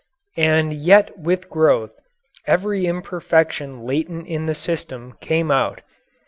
And 0.39 0.73
yet 0.73 1.15
with 1.19 1.47
growth 1.47 1.91
every 2.47 2.87
imperfection 2.87 3.83
latent 3.83 4.25
in 4.25 4.47
the 4.47 4.55
system 4.55 5.13
came 5.21 5.51
out. 5.51 5.81